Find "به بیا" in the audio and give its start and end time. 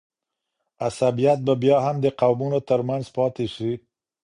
1.45-1.77